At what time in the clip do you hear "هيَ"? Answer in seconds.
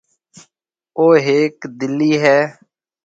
2.23-2.39